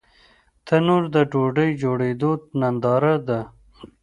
[0.65, 3.39] تنور د ډوډۍ جوړېدو ننداره ده